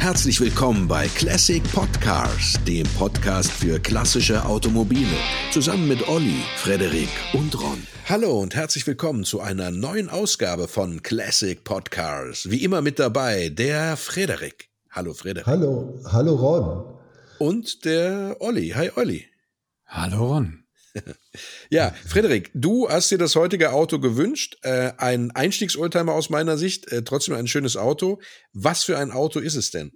[0.00, 5.06] Herzlich willkommen bei Classic Podcars, dem Podcast für klassische Automobile.
[5.52, 7.86] Zusammen mit Olli, Frederik und Ron.
[8.08, 12.48] Hallo und herzlich willkommen zu einer neuen Ausgabe von Classic Podcars.
[12.50, 14.70] Wie immer mit dabei der Frederik.
[14.90, 15.46] Hallo Frederik.
[15.46, 16.94] Hallo, hallo Ron.
[17.38, 18.70] Und der Olli.
[18.70, 19.26] Hi Olli.
[19.84, 20.59] Hallo Ron.
[21.70, 24.56] ja, Frederik, du hast dir das heutige Auto gewünscht.
[24.62, 28.20] Äh, ein Einstiegsoldtimer aus meiner Sicht, äh, trotzdem ein schönes Auto.
[28.52, 29.92] Was für ein Auto ist es denn?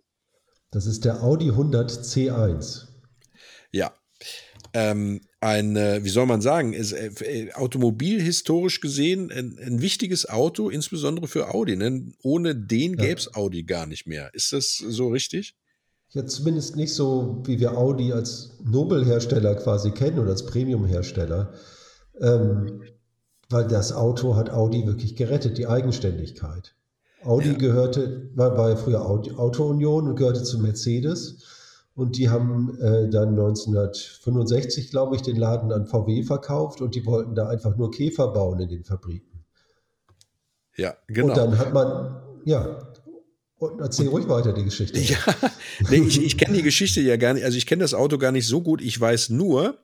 [0.70, 2.88] Das ist der Audi 100 C1.
[3.70, 3.95] Ja.
[4.73, 10.29] Ähm, ein, äh, wie soll man sagen, ist äh, äh, automobilhistorisch gesehen ein, ein, wichtiges
[10.29, 11.76] Auto, insbesondere für Audi.
[11.76, 12.12] Ne?
[12.23, 13.34] Ohne den gäbe es.
[13.34, 14.30] Audi gar nicht mehr.
[14.34, 15.54] Ist das so richtig?
[16.14, 21.52] Ja, zumindest nicht so, wie wir Audi als Nobelhersteller quasi kennen oder als Premiumhersteller.
[22.20, 22.82] Ähm,
[23.50, 26.77] weil das Auto hat Audi wirklich gerettet, die Eigenständigkeit.
[27.24, 27.54] Audi ja.
[27.54, 31.42] gehörte, war, war ja früher Auto Union und gehörte zu Mercedes.
[31.96, 37.07] Und die haben äh, dann 1965, glaube ich, den Laden an VW verkauft und die
[37.07, 39.45] wollten da einfach nur Käfer bauen in den Fabriken.
[40.76, 41.29] Ja, genau.
[41.29, 42.92] Und dann hat man, ja,
[43.57, 44.99] und erzähl ruhig weiter die Geschichte.
[44.99, 45.19] Ja,
[45.91, 48.33] nee, ich, ich kenne die Geschichte ja gar nicht, also ich kenne das Auto gar
[48.33, 48.83] nicht so gut.
[48.83, 49.79] Ich weiß nur,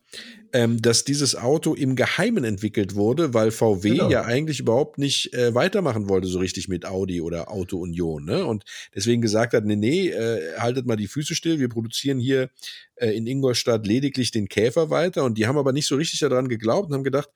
[0.53, 4.11] ähm, dass dieses Auto im Geheimen entwickelt wurde, weil VW genau.
[4.11, 8.25] ja eigentlich überhaupt nicht äh, weitermachen wollte, so richtig mit Audi oder Auto Union.
[8.25, 8.45] Ne?
[8.45, 12.51] Und deswegen gesagt hat, nee, nee, äh, haltet mal die Füße still, wir produzieren hier
[12.97, 15.23] äh, in Ingolstadt lediglich den Käfer weiter.
[15.23, 17.31] Und die haben aber nicht so richtig daran geglaubt und haben gedacht,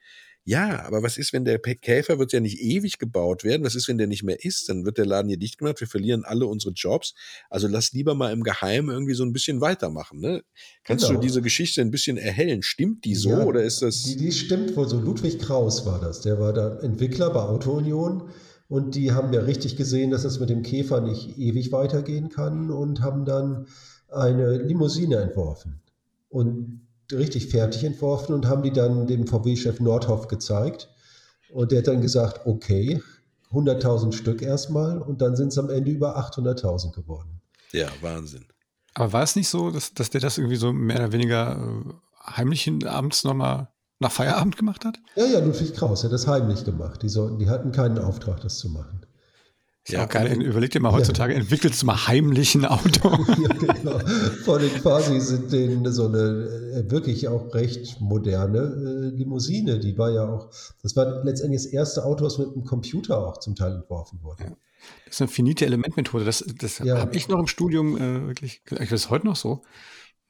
[0.46, 3.64] ja, aber was ist, wenn der Käfer wird ja nicht ewig gebaut werden?
[3.64, 4.68] Was ist, wenn der nicht mehr ist?
[4.68, 5.80] Dann wird der Laden hier dicht gemacht.
[5.80, 7.14] Wir verlieren alle unsere Jobs.
[7.48, 10.20] Also lass lieber mal im Geheimen irgendwie so ein bisschen weitermachen.
[10.20, 10.42] Ne?
[10.84, 11.18] Kannst genau.
[11.18, 12.62] du diese Geschichte ein bisschen erhellen?
[12.62, 14.02] Stimmt die so ja, oder ist das?
[14.02, 15.00] Die, die stimmt wohl so.
[15.00, 16.20] Ludwig Kraus war das.
[16.20, 18.28] Der war da Entwickler bei Auto Union.
[18.68, 22.70] Und die haben ja richtig gesehen, dass es mit dem Käfer nicht ewig weitergehen kann
[22.70, 23.66] und haben dann
[24.08, 25.80] eine Limousine entworfen.
[26.28, 30.88] Und richtig fertig entworfen und haben die dann dem VW-Chef Nordhoff gezeigt.
[31.50, 33.00] Und der hat dann gesagt, okay,
[33.52, 37.40] 100.000 Stück erstmal und dann sind es am Ende über 800.000 geworden.
[37.72, 38.46] Ja, Wahnsinn.
[38.94, 41.92] Aber war es nicht so, dass, dass der das irgendwie so mehr oder weniger äh,
[42.36, 43.68] heimlich abends nochmal
[44.00, 44.98] nach Feierabend gemacht hat?
[45.16, 47.02] Ja, ja, Ludwig Kraus hat das heimlich gemacht.
[47.02, 49.03] Die, sollten, die hatten keinen Auftrag, das zu machen.
[49.86, 50.40] Ist ja, geil.
[50.40, 51.38] Überleg dir mal heutzutage, ja.
[51.38, 53.10] entwickelst du mal heimlich ein Auto.
[53.10, 53.98] ja, genau.
[54.42, 59.78] Vor allem quasi sind denen so eine äh, wirklich auch recht moderne äh, Limousine.
[59.80, 60.48] Die war ja auch,
[60.82, 64.44] das war letztendlich das erste Auto, das mit einem Computer auch zum Teil entworfen wurde.
[64.44, 64.56] Ja.
[65.04, 66.24] Das ist eine finite Elementmethode.
[66.24, 66.98] Das, das ja.
[66.98, 69.64] habe ich noch im Studium äh, wirklich, ich weiß heute noch so,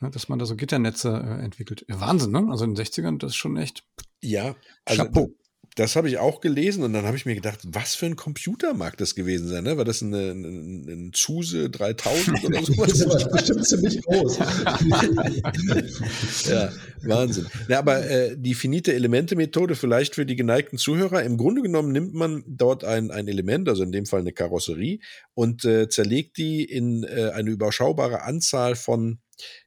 [0.00, 1.84] ne, dass man da so Gitternetze äh, entwickelt.
[1.86, 2.44] Wahnsinn, ne?
[2.50, 3.84] Also in den 60ern, das ist schon echt.
[4.20, 5.30] Ja, also Chapeau
[5.76, 8.74] das habe ich auch gelesen und dann habe ich mir gedacht, was für ein Computer
[8.74, 9.64] mag das gewesen sein?
[9.64, 9.76] Ne?
[9.76, 12.98] War das ein, ein, ein Zuse 3000 oder sowas?
[12.98, 14.38] das war bestimmt ziemlich groß.
[16.48, 16.70] ja,
[17.02, 17.46] Wahnsinn.
[17.68, 21.24] Ja, aber äh, die finite Elemente-Methode vielleicht für die geneigten Zuhörer.
[21.24, 25.00] Im Grunde genommen nimmt man dort ein, ein Element, also in dem Fall eine Karosserie,
[25.34, 29.18] und äh, zerlegt die in äh, eine überschaubare Anzahl von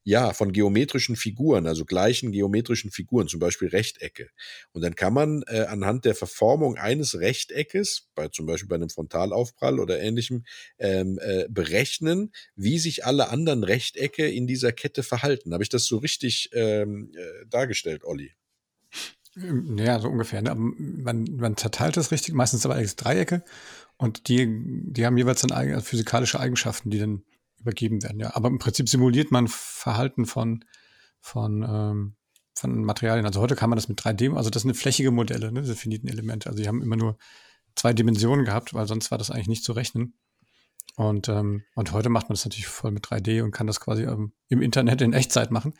[0.03, 4.29] ja, von geometrischen Figuren, also gleichen geometrischen Figuren, zum Beispiel Rechtecke.
[4.71, 8.89] Und dann kann man äh, anhand der Verformung eines Rechteckes, bei, zum Beispiel bei einem
[8.89, 10.45] Frontalaufprall oder ähnlichem,
[10.79, 15.53] ähm, äh, berechnen, wie sich alle anderen Rechtecke in dieser Kette verhalten.
[15.53, 18.33] Habe ich das so richtig ähm, äh, dargestellt, Olli?
[19.35, 20.41] Ja, so ungefähr.
[20.41, 20.55] Ne?
[20.55, 23.43] Man, man zerteilt das richtig, meistens aber als Dreiecke
[23.97, 24.47] und die,
[24.91, 27.23] die haben jeweils dann eigene, physikalische Eigenschaften, die dann
[27.59, 28.19] übergeben werden.
[28.19, 30.63] Ja, aber im Prinzip simuliert man Verhalten von
[31.19, 32.15] von ähm,
[32.53, 33.25] von Materialien.
[33.25, 36.07] Also heute kann man das mit 3D, also das sind flächige Modelle, ne, diese finiten
[36.07, 36.49] Elemente.
[36.49, 37.17] Also die haben immer nur
[37.75, 40.15] zwei Dimensionen gehabt, weil sonst war das eigentlich nicht zu rechnen.
[40.95, 44.03] Und, ähm, und heute macht man das natürlich voll mit 3D und kann das quasi
[44.03, 45.75] ähm, im Internet in Echtzeit machen.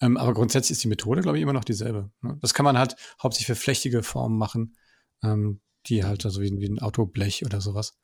[0.00, 2.10] Ähm, aber grundsätzlich ist die Methode, glaube ich, immer noch dieselbe.
[2.20, 2.36] Ne?
[2.42, 4.76] Das kann man halt hauptsächlich für flächige Formen machen,
[5.22, 7.98] ähm, die halt also wie, wie ein Autoblech oder sowas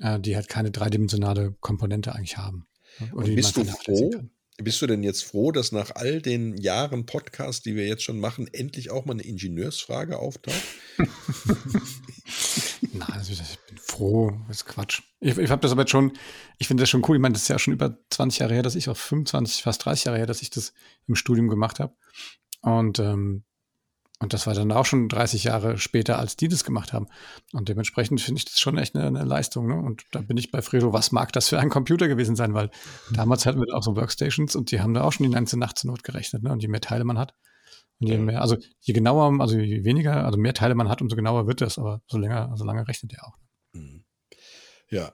[0.00, 2.66] äh, die halt keine dreidimensionale Komponente eigentlich haben.
[3.12, 4.10] Und bist du froh?
[4.56, 8.20] Bist du denn jetzt froh, dass nach all den Jahren Podcast, die wir jetzt schon
[8.20, 10.62] machen, endlich auch mal eine Ingenieursfrage auftaucht?
[12.92, 15.02] Nein, also ich bin froh, das ist Quatsch.
[15.18, 16.12] Ich, ich habe das aber jetzt schon,
[16.58, 17.16] ich finde das schon cool.
[17.16, 19.84] Ich meine, das ist ja schon über 20 Jahre her, dass ich auch 25, fast
[19.84, 20.72] 30 Jahre her, dass ich das
[21.08, 21.96] im Studium gemacht habe.
[22.60, 23.42] Und ähm,
[24.24, 27.06] und das war dann auch schon 30 Jahre später, als die das gemacht haben.
[27.52, 29.68] Und dementsprechend finde ich das schon echt eine, eine Leistung.
[29.68, 29.76] Ne?
[29.76, 32.54] Und da bin ich bei Fredo, was mag das für ein Computer gewesen sein?
[32.54, 32.70] Weil
[33.12, 35.78] damals hatten wir auch so Workstations und die haben da auch schon die ganze Nacht
[35.78, 36.42] zur Not gerechnet.
[36.42, 36.50] Ne?
[36.50, 37.34] Und je mehr Teile man hat,
[38.00, 41.16] und je mehr, also je genauer, also je weniger, also mehr Teile man hat, umso
[41.16, 43.36] genauer wird das, aber so länger, also lange rechnet er auch.
[44.94, 45.12] Ja,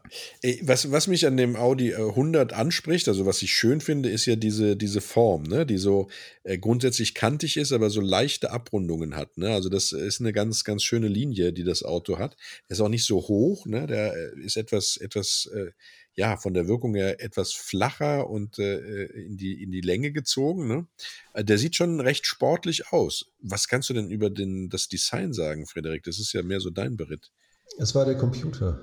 [0.61, 4.27] was, was mich an dem Audi 100 äh, anspricht, also was ich schön finde, ist
[4.27, 5.65] ja diese, diese Form, ne?
[5.65, 6.11] die so
[6.43, 9.39] äh, grundsätzlich kantig ist, aber so leichte Abrundungen hat.
[9.39, 9.49] Ne?
[9.49, 12.37] Also das ist eine ganz, ganz schöne Linie, die das Auto hat.
[12.69, 13.87] Der ist auch nicht so hoch, ne?
[13.87, 15.71] der äh, ist etwas, etwas, äh,
[16.15, 20.69] ja, von der Wirkung her etwas flacher und äh, in, die, in die Länge gezogen.
[20.69, 20.87] Ne?
[21.33, 23.31] Äh, der sieht schon recht sportlich aus.
[23.41, 26.03] Was kannst du denn über den, das Design sagen, Frederik?
[26.03, 27.31] Das ist ja mehr so dein Beritt.
[27.79, 28.79] Es war der Computer.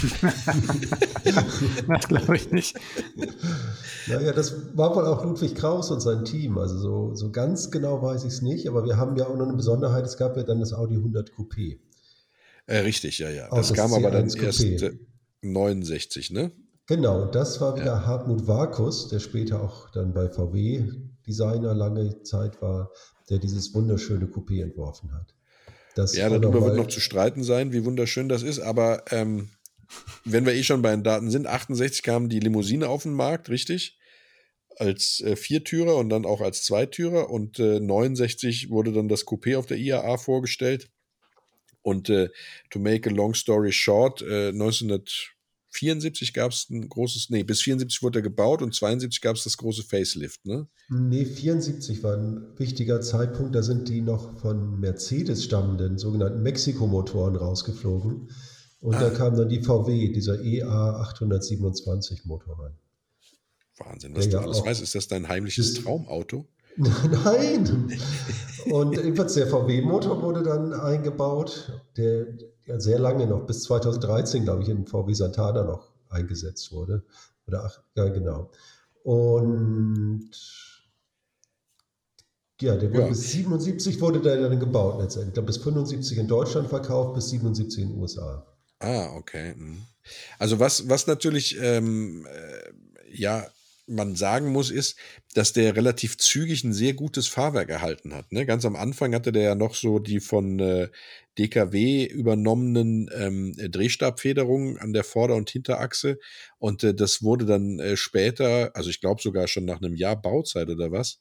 [1.88, 2.76] das glaube ich nicht.
[4.06, 6.58] Naja, das war wohl auch Ludwig Kraus und sein Team.
[6.58, 9.46] Also so, so ganz genau weiß ich es nicht, aber wir haben ja auch noch
[9.46, 11.78] eine Besonderheit, es gab ja dann das Audi 100 Coupé.
[12.66, 13.48] Äh, richtig, ja, ja.
[13.50, 14.92] Das, das kam aber dann erst äh,
[15.42, 16.52] 69, ne?
[16.86, 18.06] Genau, das war wieder ja.
[18.06, 20.90] Hartmut Varkus, der später auch dann bei VW
[21.26, 22.90] Designer lange Zeit war,
[23.28, 25.34] der dieses wunderschöne Coupé entworfen hat.
[25.94, 29.48] Das ja, darüber wird noch zu streiten sein, wie wunderschön das ist, aber ähm,
[30.24, 33.48] wenn wir eh schon bei den Daten sind, 68 kam die Limousine auf den Markt,
[33.48, 33.98] richtig?
[34.76, 39.58] Als äh, Viertürer und dann auch als Zweitürer und äh, 69 wurde dann das Coupé
[39.58, 40.90] auf der IAA vorgestellt.
[41.82, 42.28] Und äh,
[42.70, 45.34] to make a long story short, äh, 1900
[45.70, 49.44] 74 gab es ein großes, nee, bis 74 wurde er gebaut und 72 gab es
[49.44, 50.68] das große Facelift, ne?
[50.88, 53.54] Nee, 74 war ein wichtiger Zeitpunkt.
[53.54, 58.30] Da sind die noch von Mercedes stammenden sogenannten Mexiko-Motoren rausgeflogen.
[58.80, 59.00] Und ah.
[59.00, 62.72] da kam dann die VW, dieser EA 827 Motor rein.
[63.78, 64.82] Wahnsinn, was Der du ja alles weißt.
[64.82, 66.46] Ist das dein heimliches Traumauto?
[66.76, 67.98] Nein!
[68.66, 72.26] Und jedenfalls der VW-Motor wurde dann eingebaut, der
[72.66, 77.02] ja sehr lange noch, bis 2013, glaube ich, in VW Santana noch eingesetzt wurde.
[77.46, 78.50] Oder ach, ja, genau.
[79.02, 80.30] Und
[82.60, 83.08] ja, der wurde ja.
[83.08, 85.28] bis 77 wurde der dann gebaut letztendlich.
[85.28, 88.46] Ich glaube, bis 75 in Deutschland verkauft, bis 77 in den USA.
[88.80, 89.54] Ah, okay.
[89.56, 89.82] Mhm.
[90.38, 92.72] Also was, was natürlich ähm, äh,
[93.12, 93.46] ja
[93.86, 94.96] man sagen muss, ist,
[95.34, 98.30] dass der relativ zügig ein sehr gutes Fahrwerk erhalten hat.
[98.32, 98.46] Ne?
[98.46, 100.88] Ganz am Anfang hatte der ja noch so die von äh,
[101.38, 106.18] DKW übernommenen ähm, Drehstabfederungen an der Vorder- und Hinterachse.
[106.58, 110.20] Und äh, das wurde dann äh, später, also ich glaube sogar schon nach einem Jahr
[110.20, 111.18] Bauzeit oder was,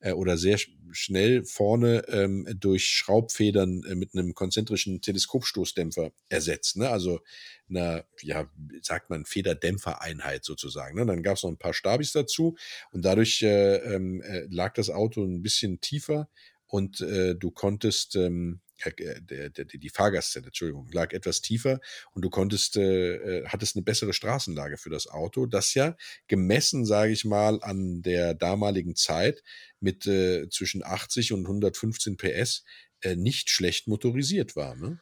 [0.00, 0.58] äh, oder sehr
[0.92, 6.76] schnell vorne ähm, durch Schraubfedern äh, mit einem konzentrischen Teleskopstoßdämpfer ersetzt.
[6.76, 6.88] Ne?
[6.88, 7.20] Also
[7.68, 8.50] einer, ja,
[8.82, 10.98] sagt man, Federdämpfereinheit sozusagen.
[10.98, 11.06] Ne?
[11.06, 12.56] Dann gab es noch ein paar Stabis dazu
[12.92, 16.28] und dadurch äh, ähm, äh, lag das Auto ein bisschen tiefer
[16.66, 18.67] und äh, du konntest ähm, äh,
[18.98, 21.80] der, der, die Fahrgastzelle, Entschuldigung, lag etwas tiefer
[22.12, 25.96] und du konntest, äh, äh, hattest eine bessere Straßenlage für das Auto, das ja
[26.26, 29.42] gemessen, sage ich mal, an der damaligen Zeit
[29.80, 32.64] mit äh, zwischen 80 und 115 PS
[33.00, 34.76] äh, nicht schlecht motorisiert war.
[34.76, 34.98] Ne?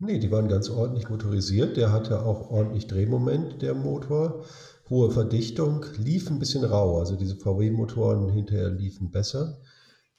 [0.00, 1.76] Nee, die waren ganz ordentlich motorisiert.
[1.76, 4.44] Der hatte auch ordentlich Drehmoment, der Motor.
[4.88, 6.98] Hohe Verdichtung, lief ein bisschen rau.
[6.98, 9.60] Also diese VW-Motoren hinterher liefen besser,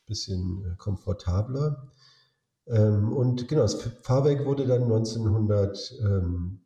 [0.06, 1.92] bisschen äh, komfortabler.
[2.70, 6.60] Ähm, und genau, das Fahrwerk wurde dann 1900, ähm,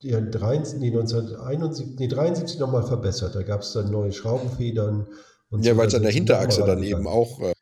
[0.00, 3.34] ja, 73, nee, 1971, nee, 73 nochmal verbessert.
[3.34, 5.06] Da gab es dann neue Schraubenfedern.
[5.50, 7.52] Und ja, so, weil es an der Hinterachse dann eben auch äh,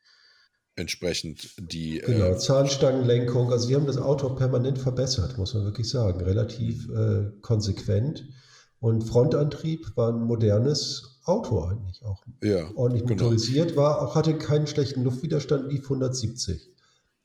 [0.75, 1.99] entsprechend die.
[1.99, 3.51] Genau, äh, Zahnstangenlenkung.
[3.51, 6.21] Also, die haben das Auto permanent verbessert, muss man wirklich sagen.
[6.21, 8.25] Relativ äh, konsequent.
[8.79, 12.23] Und Frontantrieb war ein modernes Auto eigentlich auch.
[12.41, 13.23] Ja, ordentlich genau.
[13.23, 16.69] motorisiert, war auch hatte keinen schlechten Luftwiderstand, lief 170.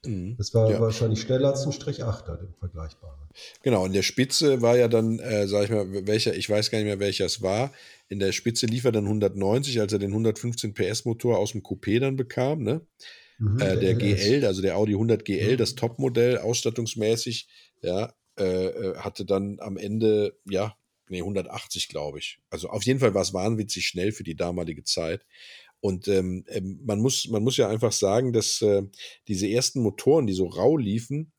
[0.06, 0.37] Mhm.
[0.37, 0.80] Das war ja.
[0.80, 3.18] wahrscheinlich schneller als ein Strich 8 dem vergleichbaren.
[3.62, 6.78] Genau, in der Spitze war ja dann, äh, sag ich mal, welcher, ich weiß gar
[6.78, 7.73] nicht mehr, welcher es war.
[8.08, 11.62] In der Spitze lief er dann 190, als er den 115 PS Motor aus dem
[11.62, 12.82] Coupé dann bekam, ne?
[13.38, 15.56] Mhm, äh, der, der GL, also der Audi 100 GL, mhm.
[15.56, 17.49] das Topmodell, ausstattungsmäßig,
[17.82, 20.76] ja, äh, äh, hatte dann am Ende, ja,
[21.08, 22.38] nee, 180, glaube ich.
[22.50, 25.25] Also auf jeden Fall war es wahnwitzig schnell für die damalige Zeit.
[25.84, 28.84] Und ähm, ähm, man, muss, man muss ja einfach sagen, dass äh,
[29.28, 31.30] diese ersten Motoren, die so rau liefen,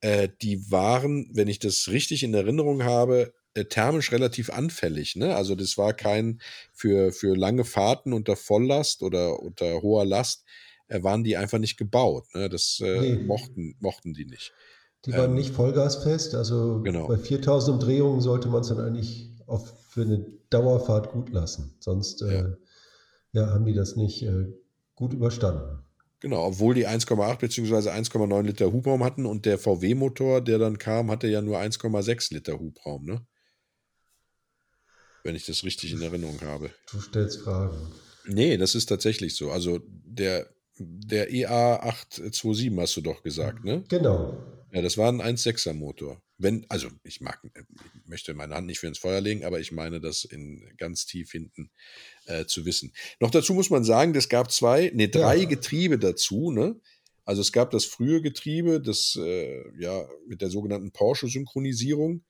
[0.00, 5.16] äh, die waren, wenn ich das richtig in Erinnerung habe, äh, thermisch relativ anfällig.
[5.16, 5.36] Ne?
[5.36, 6.40] Also das war kein
[6.72, 10.46] für, für lange Fahrten unter Volllast oder unter hoher Last,
[10.88, 12.24] äh, waren die einfach nicht gebaut.
[12.32, 12.48] Ne?
[12.48, 13.22] Das äh, nee.
[13.22, 14.54] mochten, mochten die nicht.
[15.04, 16.34] Die waren ähm, nicht vollgasfest.
[16.34, 17.06] Also genau.
[17.06, 21.74] bei 4000 Umdrehungen sollte man es dann eigentlich auf, für eine Dauerfahrt gut lassen.
[21.80, 22.54] Sonst äh,
[23.32, 24.52] ja haben die das nicht äh,
[24.94, 25.84] gut überstanden.
[26.20, 27.90] Genau, obwohl die 1,8 bzw.
[27.90, 32.58] 1,9 Liter Hubraum hatten und der VW-Motor, der dann kam, hatte ja nur 1,6 Liter
[32.58, 33.26] Hubraum, ne?
[35.24, 36.70] Wenn ich das richtig in Erinnerung habe.
[36.90, 37.76] Du stellst Fragen.
[38.26, 39.50] Nee, das ist tatsächlich so.
[39.50, 40.46] Also der,
[40.78, 43.84] der EA 827 hast du doch gesagt, ne?
[43.88, 44.59] Genau.
[44.72, 46.22] Ja, das war ein 1,6er Motor.
[46.38, 49.72] Wenn, also ich mag, ich möchte meine Hand nicht für ins Feuer legen, aber ich
[49.72, 51.70] meine das in ganz tief hinten
[52.26, 52.92] äh, zu wissen.
[53.18, 55.44] Noch dazu muss man sagen, es gab zwei, ne, drei ja.
[55.48, 56.80] Getriebe dazu, ne?
[57.24, 62.24] Also es gab das frühe Getriebe, das äh, ja mit der sogenannten Porsche-Synchronisierung,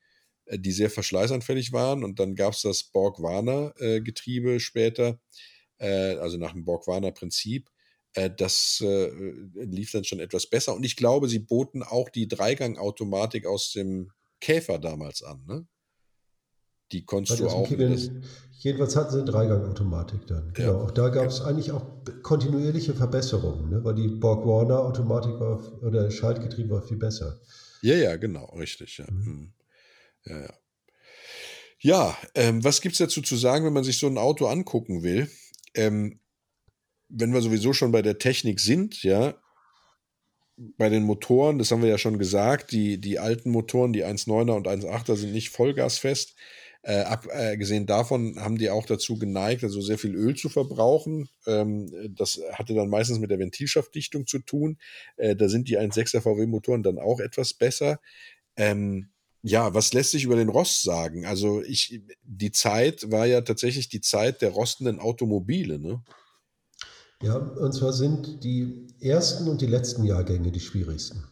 [0.47, 2.05] äh, die sehr verschleißanfällig waren.
[2.05, 5.21] Und dann gab es das Borg-Warner-Getriebe äh, später,
[5.79, 7.71] äh, also nach dem Borg-Warner-Prinzip.
[8.15, 9.11] Äh, das äh,
[9.55, 10.75] lief dann schon etwas besser.
[10.75, 15.45] Und ich glaube, sie boten auch die Dreigang-Automatik aus dem Käfer damals an.
[15.47, 15.67] Ne?
[16.93, 17.69] Die konntest du auch.
[17.69, 18.25] Kibbeln,
[18.59, 20.53] jedenfalls hatten sie eine Dreigang-Automatik dann.
[20.55, 20.73] Genau.
[20.73, 20.79] Ja.
[20.81, 21.45] Auch da gab es ja.
[21.45, 21.87] eigentlich auch
[22.23, 23.85] kontinuierliche Verbesserungen, ne?
[23.85, 27.41] weil die Borg Warner-Automatik war oder Schaltgetriebe war viel besser.
[27.83, 28.99] Ja, ja, genau, richtig.
[28.99, 29.25] Ja, mhm.
[29.25, 29.53] Hm.
[30.25, 30.41] ja.
[30.41, 30.55] ja.
[31.79, 35.05] ja ähm, was gibt es dazu zu sagen, wenn man sich so ein Auto angucken
[35.05, 35.31] will?
[35.75, 36.19] Ähm,
[37.11, 39.35] wenn wir sowieso schon bei der Technik sind, ja,
[40.77, 44.53] bei den Motoren, das haben wir ja schon gesagt, die, die alten Motoren, die 1.9er
[44.53, 46.37] und 1.8er sind nicht vollgasfest.
[46.83, 51.29] Äh, abgesehen äh, davon haben die auch dazu geneigt, also sehr viel Öl zu verbrauchen.
[51.47, 54.79] Ähm, das hatte dann meistens mit der Ventilschaftdichtung zu tun.
[55.17, 58.01] Äh, da sind die 1.6er VW-Motoren dann auch etwas besser.
[58.57, 59.11] Ähm,
[59.43, 61.25] ja, was lässt sich über den Rost sagen?
[61.27, 66.03] Also ich, die Zeit war ja tatsächlich die Zeit der rostenden Automobile, ne?
[67.23, 71.25] Ja, und zwar sind die ersten und die letzten Jahrgänge die schwierigsten.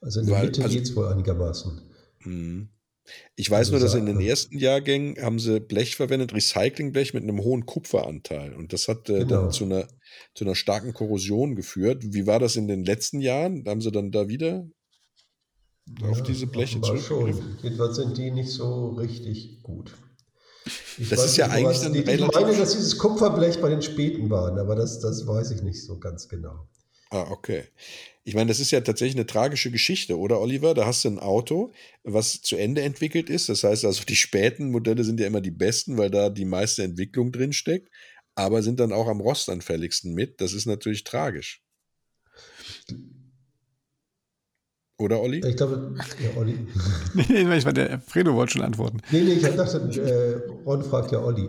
[0.00, 1.80] Also in der Weil, Mitte also, geht es wohl einigermaßen.
[2.20, 2.68] Mh.
[3.34, 7.24] Ich weiß also nur, dass in den ersten Jahrgängen haben sie Blech verwendet, Recyclingblech mit
[7.24, 8.54] einem hohen Kupferanteil.
[8.54, 9.42] Und das hat äh, genau.
[9.42, 9.88] dann zu einer,
[10.34, 12.04] zu einer starken Korrosion geführt.
[12.12, 13.64] Wie war das in den letzten Jahren?
[13.66, 14.68] Haben sie dann da wieder
[16.00, 17.58] ja, auf diese Bleche zurückgegriffen?
[17.62, 19.96] Jedenfalls sind die nicht so richtig gut.
[20.98, 23.82] Ich das ist ja nicht, eigentlich dann die, Ich meine, dass dieses Kupferblech bei den
[23.82, 26.68] Späten waren, aber das, das weiß ich nicht so ganz genau.
[27.10, 27.64] Ah, okay.
[28.22, 30.74] Ich meine, das ist ja tatsächlich eine tragische Geschichte, oder Oliver?
[30.74, 31.72] Da hast du ein Auto,
[32.04, 33.48] was zu Ende entwickelt ist.
[33.48, 36.84] Das heißt also, die späten Modelle sind ja immer die besten, weil da die meiste
[36.84, 37.90] Entwicklung drin steckt,
[38.36, 40.40] aber sind dann auch am rostanfälligsten mit.
[40.40, 41.62] Das ist natürlich tragisch.
[45.00, 45.40] Oder Olli?
[45.46, 46.58] Ich glaube, ja, Olli.
[47.14, 49.00] nee, nee, ich war der Fredo wollte schon antworten.
[49.10, 51.48] Nee, nee, ich dachte, äh, Ron fragt ja Olli.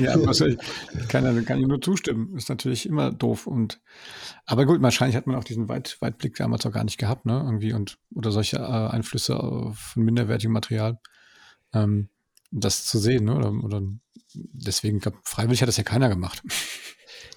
[0.00, 0.58] ja, wahrscheinlich.
[0.98, 2.34] Ich kann, kann ich nur zustimmen.
[2.34, 3.46] Ist natürlich immer doof.
[3.46, 3.82] Und,
[4.46, 7.42] aber gut, wahrscheinlich hat man auch diesen Weit, Weitblick damals auch gar nicht gehabt, ne?
[7.44, 9.36] Irgendwie und, oder solche äh, Einflüsse
[9.74, 10.98] von minderwertigem Material.
[11.74, 12.08] Ähm,
[12.50, 13.36] das zu sehen, ne?
[13.36, 13.82] Oder, oder
[14.32, 16.42] deswegen, glaub, freiwillig hat das ja keiner gemacht.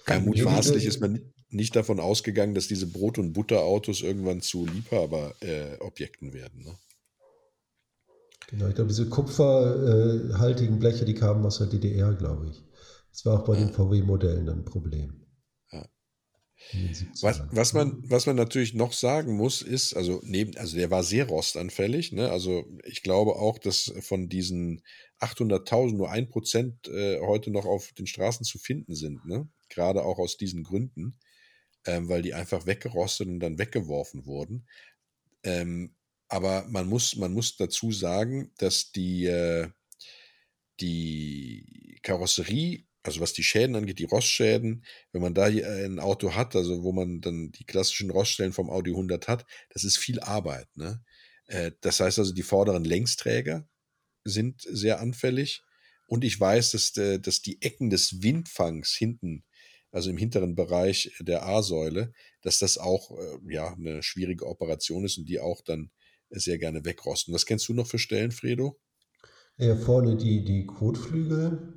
[0.07, 6.29] Ja, mutmaßlich ist man nicht davon ausgegangen, dass diese Brot- und Butterautos irgendwann zu Liebhaberobjekten
[6.29, 6.63] äh, werden.
[6.63, 6.75] Ne?
[8.49, 12.63] Genau, ich glaube, diese kupferhaltigen Bleche, die kamen aus der DDR, glaube ich.
[13.11, 13.65] Das war auch bei ja.
[13.65, 15.19] den VW-Modellen ein Problem.
[17.21, 21.03] Was, was, man, was man natürlich noch sagen muss, ist, also neben, also der war
[21.03, 22.29] sehr rostanfällig, ne?
[22.29, 24.83] Also ich glaube auch, dass von diesen
[25.19, 29.47] 800.000 nur ein Prozent äh, heute noch auf den Straßen zu finden sind, ne?
[29.69, 31.17] Gerade auch aus diesen Gründen
[31.89, 34.67] ähm, weil die einfach weggerostet und dann weggeworfen wurden.
[35.43, 35.95] Ähm,
[36.27, 39.69] aber man muss, man muss dazu sagen, dass die, äh,
[40.79, 46.55] die Karosserie, also was die Schäden angeht, die Rostschäden, wenn man da ein Auto hat,
[46.55, 50.67] also wo man dann die klassischen Roststellen vom Audi 100 hat, das ist viel Arbeit.
[50.75, 51.03] Ne?
[51.47, 53.67] Äh, das heißt also, die vorderen Längsträger
[54.23, 55.63] sind sehr anfällig.
[56.05, 59.43] Und ich weiß, dass, äh, dass die Ecken des Windfangs hinten
[59.91, 65.17] also im hinteren Bereich der A-Säule, dass das auch äh, ja eine schwierige Operation ist
[65.17, 65.91] und die auch dann
[66.29, 67.33] sehr gerne wegrosten.
[67.33, 68.79] Was kennst du noch für Stellen, Fredo?
[69.57, 71.73] Ja, vorne die, die Kotflügel,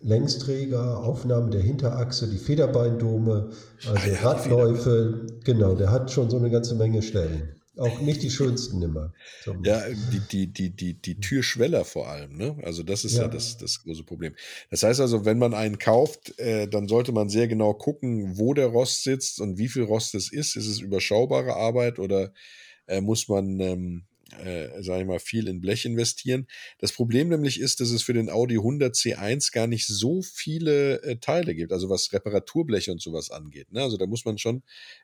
[0.00, 3.50] Längsträger, Aufnahme der Hinterachse, die Federbeindome,
[3.86, 5.26] also ah, ja, Radläufe.
[5.44, 7.60] Genau, der hat schon so eine ganze Menge Stellen.
[7.76, 9.12] Auch nicht die schönsten immer.
[9.64, 12.56] Ja, die, die, die, die, die Türschweller vor allem, ne?
[12.62, 14.34] Also das ist ja, ja das, das große Problem.
[14.70, 18.54] Das heißt also, wenn man einen kauft, äh, dann sollte man sehr genau gucken, wo
[18.54, 20.54] der Rost sitzt und wie viel Rost es ist.
[20.54, 22.32] Ist es überschaubare Arbeit oder
[22.86, 24.04] äh, muss man ähm,
[24.38, 26.46] äh, sage ich mal, viel in Blech investieren.
[26.78, 31.02] Das Problem nämlich ist, dass es für den Audi 100 C1 gar nicht so viele
[31.02, 33.72] äh, Teile gibt, also was Reparaturbleche und sowas angeht.
[33.72, 33.82] Ne?
[33.82, 34.62] Also da muss man schon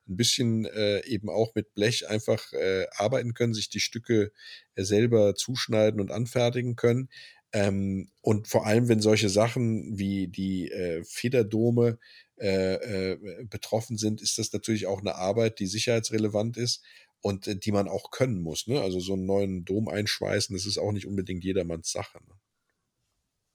[0.08, 4.32] ein bisschen äh, eben auch mit Blech einfach äh, arbeiten können, sich die Stücke
[4.74, 7.08] äh, selber zuschneiden und anfertigen können.
[7.52, 11.98] Ähm, und vor allem, wenn solche Sachen wie die äh, Federdome
[12.40, 12.74] äh,
[13.12, 16.82] äh, betroffen sind, ist das natürlich auch eine Arbeit, die sicherheitsrelevant ist
[17.22, 18.66] und äh, die man auch können muss.
[18.66, 18.80] Ne?
[18.80, 22.18] Also so einen neuen Dom einschweißen, das ist auch nicht unbedingt jedermanns Sache.
[22.26, 22.34] Ne?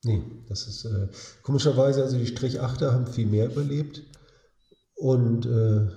[0.04, 1.08] Nee, das ist äh,
[1.42, 4.04] komischerweise, also die Strich 8er haben viel mehr überlebt.
[4.96, 5.88] Und äh,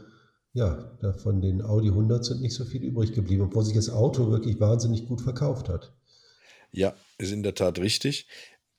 [0.55, 4.31] ja, von den Audi 100 sind nicht so viel übrig geblieben, obwohl sich das Auto
[4.31, 5.93] wirklich wahnsinnig gut verkauft hat.
[6.73, 8.27] Ja, ist in der Tat richtig.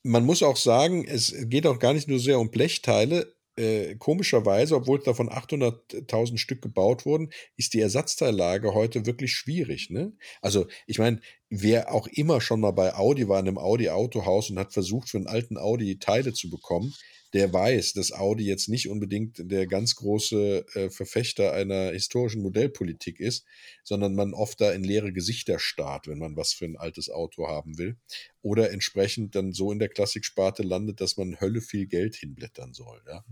[0.03, 3.33] Man muss auch sagen, es geht auch gar nicht nur sehr um Blechteile.
[3.59, 9.89] Äh, komischerweise, obwohl davon 800.000 Stück gebaut wurden, ist die Ersatzteillage heute wirklich schwierig.
[9.89, 10.13] Ne?
[10.41, 14.59] Also ich meine, wer auch immer schon mal bei Audi war, in einem Audi-Autohaus und
[14.59, 16.93] hat versucht, für einen alten Audi Teile zu bekommen,
[17.33, 23.19] der weiß, dass Audi jetzt nicht unbedingt der ganz große äh, Verfechter einer historischen Modellpolitik
[23.19, 23.45] ist,
[23.83, 27.47] sondern man oft da in leere Gesichter starrt, wenn man was für ein altes Auto
[27.47, 27.97] haben will.
[28.41, 32.99] Oder entsprechend dann so in der Klassiksparte landet, dass man Hölle viel Geld hinblättern soll.
[33.07, 33.23] Ja.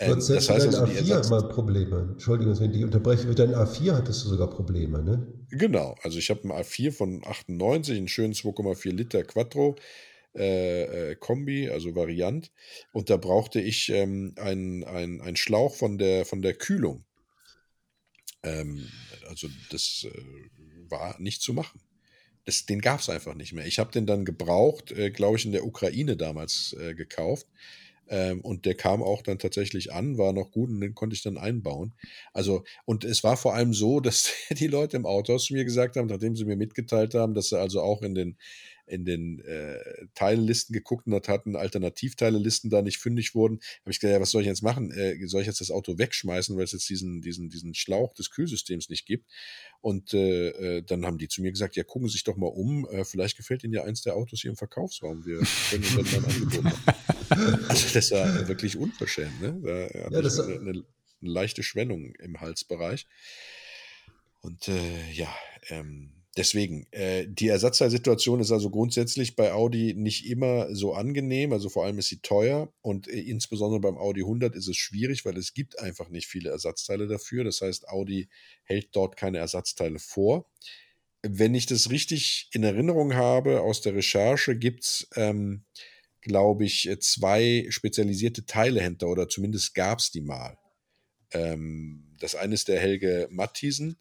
[0.00, 2.08] Ähm, das heißt also, A4 die hat mal Probleme.
[2.12, 5.26] Entschuldigung, wenn die unterbreche, mit deinem A4 hattest du sogar Probleme, ne?
[5.50, 9.76] Genau, also ich habe einen A4 von 98, einen schönen 2,4 Liter Quattro
[10.34, 12.52] äh, Kombi, also Variant.
[12.92, 17.04] Und da brauchte ich ähm, einen ein Schlauch von der, von der Kühlung.
[18.42, 18.88] Ähm,
[19.28, 21.80] also das äh, war nicht zu machen.
[22.44, 23.66] Das, den gab es einfach nicht mehr.
[23.66, 27.46] Ich habe den dann gebraucht, äh, glaube ich, in der Ukraine damals äh, gekauft.
[28.10, 31.22] Ähm, und der kam auch dann tatsächlich an, war noch gut und den konnte ich
[31.22, 31.92] dann einbauen.
[32.32, 35.96] Also, und es war vor allem so, dass die Leute im Autohaus zu mir gesagt
[35.96, 38.38] haben, nachdem sie mir mitgeteilt haben, dass sie also auch in den
[38.88, 39.78] in den äh,
[40.14, 44.30] Teillisten geguckt und da hatten Alternativteilelisten da nicht fündig wurden, habe ich gesagt, ja, was
[44.30, 44.90] soll ich jetzt machen?
[44.90, 48.30] Äh, soll ich jetzt das Auto wegschmeißen, weil es jetzt diesen, diesen, diesen Schlauch des
[48.30, 49.28] Kühlsystems nicht gibt?
[49.80, 52.46] Und äh, äh, dann haben die zu mir gesagt, ja, gucken Sie sich doch mal
[52.46, 55.24] um, äh, vielleicht gefällt Ihnen ja eins der Autos hier im Verkaufsraum.
[55.24, 55.38] Wir
[55.70, 56.82] können Ihnen dann mal ein Angebot machen.
[57.68, 59.40] Also das war wirklich unverschämt.
[59.42, 59.60] Ne?
[59.62, 60.84] Da ja, das eine, eine, eine
[61.20, 63.06] leichte Schwellung im Halsbereich.
[64.40, 65.28] Und äh, ja,
[65.68, 71.68] ähm, Deswegen, äh, die Ersatzteilsituation ist also grundsätzlich bei Audi nicht immer so angenehm, also
[71.68, 75.36] vor allem ist sie teuer und äh, insbesondere beim Audi 100 ist es schwierig, weil
[75.36, 77.42] es gibt einfach nicht viele Ersatzteile dafür.
[77.42, 78.28] Das heißt, Audi
[78.62, 80.48] hält dort keine Ersatzteile vor.
[81.22, 85.64] Wenn ich das richtig in Erinnerung habe aus der Recherche, gibt es, ähm,
[86.20, 90.56] glaube ich, zwei spezialisierte Teilehändler oder zumindest gab es die mal.
[91.32, 93.98] Ähm, das eine ist der Helge Mattiesen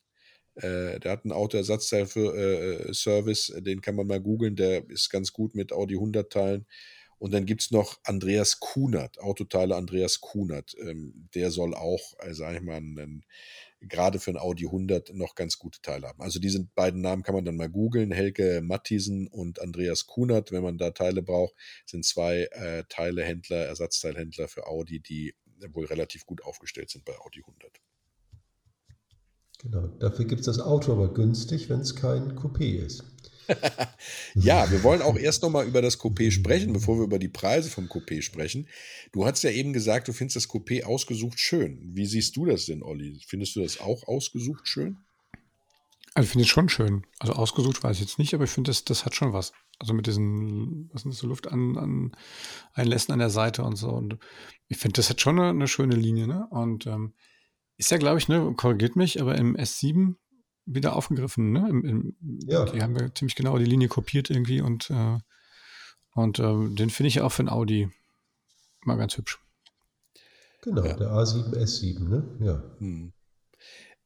[0.58, 5.56] äh, der hat einen Autoersatzteil-Service, äh, den kann man mal googeln, der ist ganz gut
[5.56, 6.66] mit Audi 100 Teilen.
[7.20, 10.76] Und dann gibt es noch Andreas Kunert, Autoteile Andreas Kunert.
[10.80, 13.26] Ähm, der soll auch, äh, sage ich mal, einen,
[13.82, 16.22] gerade für ein Audi 100 noch ganz gute Teile haben.
[16.22, 18.12] Also diese beiden Namen kann man dann mal googeln.
[18.12, 24.48] Helge Mattiesen und Andreas Kunert, wenn man da Teile braucht, sind zwei äh, Teilehändler, Ersatzteilhändler
[24.48, 25.36] für Audi, die
[25.74, 27.82] wohl relativ gut aufgestellt sind bei Audi 100.
[29.60, 33.04] Genau, dafür gibt es das Auto aber günstig, wenn es kein Coupé ist.
[34.36, 37.70] ja, wir wollen auch erst nochmal über das Coupé sprechen, bevor wir über die Preise
[37.70, 38.68] vom Coupé sprechen.
[39.12, 41.80] Du hast ja eben gesagt, du findest das Coupé ausgesucht schön.
[41.82, 43.20] Wie siehst du das denn, Olli?
[43.26, 44.98] Findest du das auch ausgesucht schön?
[46.14, 47.06] Also ich finde es schon schön.
[47.20, 49.54] Also ausgesucht weiß ich jetzt nicht, aber ich finde, das, das hat schon was.
[49.80, 52.12] Also mit diesen, was sind das, so Luft an, an
[52.74, 53.90] Einlässen an der Seite und so.
[53.90, 54.18] Und
[54.68, 56.48] ich finde, das hat schon eine, eine schöne Linie, ne?
[56.50, 57.14] Und ähm,
[57.78, 60.16] ist ja, glaube ich, ne, korrigiert mich, aber im S7
[60.66, 61.68] wieder aufgegriffen, ne?
[61.70, 62.16] Im, im,
[62.48, 62.66] ja.
[62.66, 65.18] Die haben ja ziemlich genau die Linie kopiert irgendwie und, äh,
[66.14, 67.90] und äh, den finde ich auch für ein Audi
[68.82, 69.40] mal ganz hübsch.
[70.62, 70.96] Genau, ja.
[70.96, 72.38] der A7 S7, ne?
[72.42, 72.64] Ja.
[72.80, 73.14] Hm.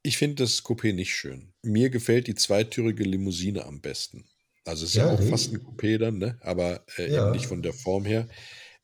[0.03, 1.53] Ich finde das Coupé nicht schön.
[1.61, 4.25] Mir gefällt die zweitürige Limousine am besten.
[4.65, 6.37] Also es ist ja, ja auch fast ein Coupé dann, ne?
[6.41, 7.23] aber äh, ja.
[7.23, 8.27] eben nicht von der Form her.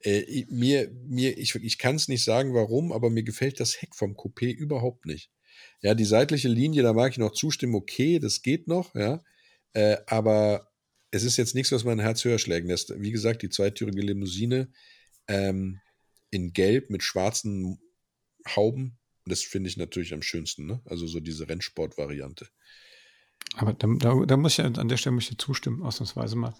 [0.02, 3.96] Äh, mir, mir, ich, ich kann es nicht sagen, warum, aber mir gefällt das Heck
[3.96, 5.32] vom Coupé überhaupt nicht.
[5.82, 9.24] Ja, die seitliche Linie, da mag ich noch zustimmen, okay, das geht noch, ja.
[9.74, 10.72] Äh, aber
[11.12, 12.94] es ist jetzt nichts, was mein Herz höher schlägen lässt.
[13.00, 14.72] Wie gesagt, die zweitürige Limousine
[15.28, 15.80] ähm,
[16.30, 17.80] in Gelb mit schwarzen
[18.48, 20.82] Hauben, das finde ich natürlich am schönsten, ne?
[20.86, 22.48] Also so diese Rennsport-Variante.
[23.56, 26.54] Aber da, da, da, muss ich an der Stelle muss ich zustimmen, ausnahmsweise mal.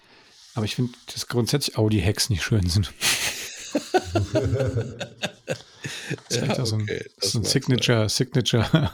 [0.54, 2.94] Aber ich finde, dass grundsätzlich Audi-Hacks nicht schön sind.
[6.30, 8.10] das ist ja, so ein, okay, so ein Signature.
[8.10, 8.92] Signature.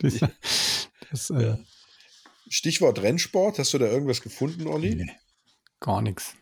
[1.10, 1.58] das, äh, ja.
[2.48, 4.94] Stichwort Rennsport, hast du da irgendwas gefunden, Olli?
[4.94, 5.10] Nee,
[5.80, 6.34] gar nichts.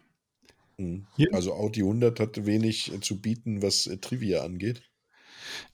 [0.78, 1.06] Hm.
[1.32, 4.82] Also Audi 100 hat wenig zu bieten, was äh, Trivia angeht.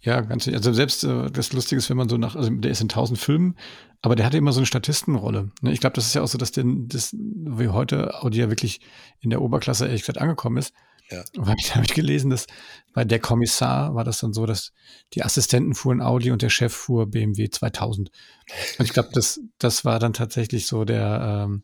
[0.01, 2.81] Ja, ganz, also selbst äh, das Lustige ist, wenn man so nach, also der ist
[2.81, 3.57] in tausend Filmen,
[4.03, 5.51] aber der hatte immer so eine Statistenrolle.
[5.63, 5.73] Ne?
[5.73, 8.81] Ich glaube, das ist ja auch so, dass der, das, wie heute Audi ja wirklich
[9.21, 10.73] in der Oberklasse ehrlich gesagt angekommen ist.
[11.11, 11.25] Ja.
[11.37, 12.47] Und habe ich, hab ich gelesen, dass
[12.93, 14.73] bei der Kommissar war das dann so, dass
[15.15, 18.11] die Assistenten fuhren Audi und der Chef fuhr BMW 2000.
[18.79, 21.63] Und ich glaube, das, das war dann tatsächlich so der, ähm,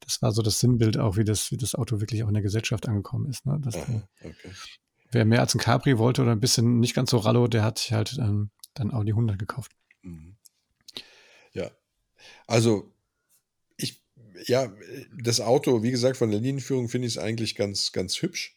[0.00, 2.42] das war so das Sinnbild auch, wie das, wie das Auto wirklich auch in der
[2.42, 3.46] Gesellschaft angekommen ist.
[3.46, 3.58] Ne?
[3.60, 4.50] Dass, Aha, okay
[5.14, 7.78] wer mehr als ein Capri wollte oder ein bisschen nicht ganz so rallo, der hat
[7.78, 9.72] sich halt ähm, dann Audi 100 gekauft.
[10.00, 10.36] Mhm.
[12.46, 12.92] Also,
[13.76, 14.02] ich,
[14.44, 14.72] ja,
[15.22, 18.56] das Auto, wie gesagt, von der Linienführung finde ich es eigentlich ganz, ganz hübsch.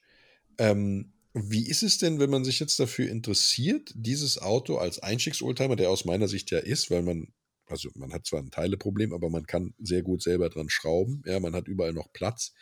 [0.58, 5.76] Ähm, wie ist es denn, wenn man sich jetzt dafür interessiert, dieses Auto als Einstiegsoldtimer,
[5.76, 7.28] der aus meiner Sicht ja ist, weil man,
[7.68, 11.24] also man hat zwar ein Teileproblem, aber man kann sehr gut selber dran schrauben.
[11.26, 12.54] Ja, man hat überall noch Platz.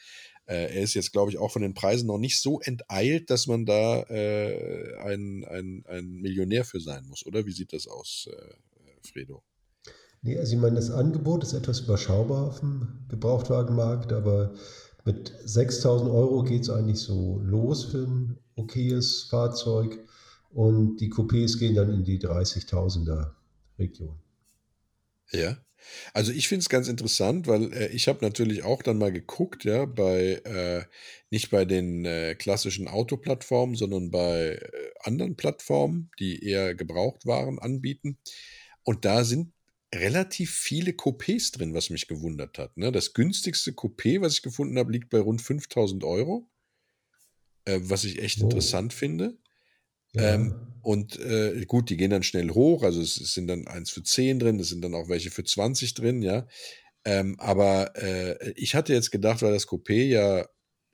[0.45, 3.45] Äh, er ist jetzt, glaube ich, auch von den Preisen noch nicht so enteilt, dass
[3.45, 7.45] man da äh, ein, ein, ein Millionär für sein muss, oder?
[7.45, 9.43] Wie sieht das aus, äh, Fredo?
[10.23, 14.53] Nee, also ich meine, das Angebot ist etwas überschaubar auf dem Gebrauchtwagenmarkt, aber
[15.05, 19.99] mit 6000 Euro geht es eigentlich so los für ein okayes Fahrzeug
[20.51, 23.31] und die Coupés gehen dann in die 30.000er
[23.79, 24.15] Region.
[25.31, 25.57] Ja.
[26.13, 29.65] Also ich finde es ganz interessant, weil äh, ich habe natürlich auch dann mal geguckt,
[29.65, 30.83] ja, bei äh,
[31.29, 34.69] nicht bei den äh, klassischen Autoplattformen, sondern bei äh,
[35.01, 38.17] anderen Plattformen, die eher Gebrauchtwaren anbieten.
[38.83, 39.51] Und da sind
[39.93, 42.77] relativ viele Coupés drin, was mich gewundert hat.
[42.77, 42.91] Ne?
[42.91, 46.49] Das günstigste Coupé, was ich gefunden habe, liegt bei rund 5000 Euro,
[47.65, 48.45] äh, was ich echt oh.
[48.45, 49.37] interessant finde.
[50.13, 50.35] Ja.
[50.35, 53.89] Ähm, und äh, gut, die gehen dann schnell hoch, also es, es, sind dann eins
[53.89, 56.47] für 10 drin, es sind dann auch welche für 20 drin, ja.
[57.05, 60.47] Ähm, aber äh, ich hatte jetzt gedacht, weil das Coupé ja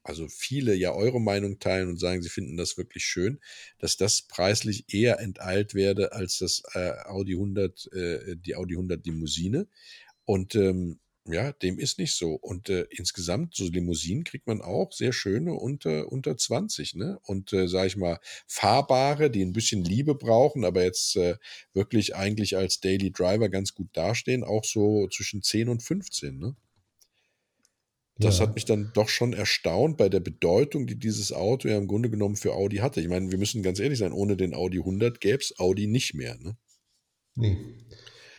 [0.10, 3.40] also viele ja eure Meinung teilen und sagen, sie finden das wirklich schön,
[3.78, 9.06] dass das preislich eher enteilt werde als das äh, Audi 100, äh, die Audi 100
[9.06, 9.68] Limousine.
[10.26, 12.34] Und ähm, ja, dem ist nicht so.
[12.34, 17.20] Und äh, insgesamt, so Limousinen kriegt man auch sehr schöne unter, unter 20, ne?
[17.24, 21.36] Und äh, sage ich mal, fahrbare, die ein bisschen Liebe brauchen, aber jetzt äh,
[21.74, 26.56] wirklich eigentlich als Daily Driver ganz gut dastehen, auch so zwischen 10 und 15, ne?
[28.20, 28.46] Das ja.
[28.46, 32.10] hat mich dann doch schon erstaunt bei der Bedeutung, die dieses Auto ja im Grunde
[32.10, 33.00] genommen für Audi hatte.
[33.00, 36.14] Ich meine, wir müssen ganz ehrlich sein, ohne den Audi 100 gäbe es Audi nicht
[36.14, 36.38] mehr.
[36.38, 36.58] Ne?
[37.36, 37.58] Nee.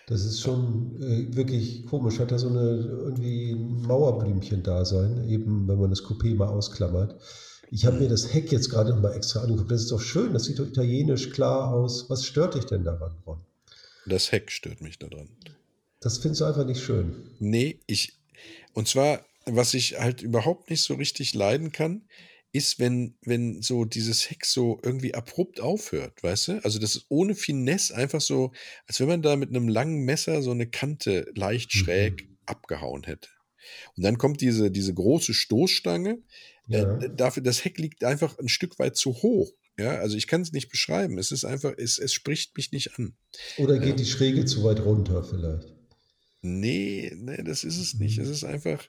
[0.06, 2.18] Das ist schon äh, wirklich komisch.
[2.18, 6.48] Hat da so eine irgendwie ein Mauerblümchen da sein, eben wenn man das Coupé mal
[6.48, 7.18] ausklammert.
[7.70, 8.10] Ich habe mir mhm.
[8.10, 9.70] das Heck jetzt gerade noch mal extra angeguckt.
[9.70, 12.10] Das ist doch schön, das sieht doch italienisch klar aus.
[12.10, 13.38] Was stört dich denn daran, Ron?
[14.04, 15.28] Das Heck stört mich daran.
[16.00, 17.30] Das findest du einfach nicht schön.
[17.38, 18.14] Nee, ich.
[18.72, 19.24] Und zwar,
[19.56, 22.06] was ich halt überhaupt nicht so richtig leiden kann,
[22.52, 26.64] ist, wenn, wenn so dieses Heck so irgendwie abrupt aufhört, weißt du?
[26.64, 28.52] Also das ist ohne Finesse einfach so,
[28.86, 32.38] als wenn man da mit einem langen Messer so eine Kante leicht schräg mhm.
[32.46, 33.28] abgehauen hätte.
[33.96, 36.18] Und dann kommt diese, diese große Stoßstange.
[36.68, 36.98] Äh, ja.
[36.98, 39.52] Äh, dafür, das Heck liegt einfach ein Stück weit zu hoch.
[39.78, 41.18] Ja, also ich kann es nicht beschreiben.
[41.18, 43.14] Es ist einfach, es, es spricht mich nicht an.
[43.58, 43.96] Oder geht ja.
[43.96, 45.72] die Schräge zu weit runter vielleicht?
[46.42, 48.18] Nee, nee, das ist es nicht.
[48.18, 48.24] Mhm.
[48.24, 48.88] Es ist einfach,